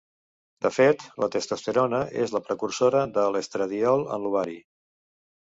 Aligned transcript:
De 0.65 0.69
fet, 0.77 1.03
la 1.23 1.29
testosterona 1.35 1.99
és 2.23 2.33
la 2.37 2.41
precursora 2.49 3.03
de 3.19 3.27
l'estradiol 3.35 4.09
en 4.19 4.27
l'ovari. 4.27 4.59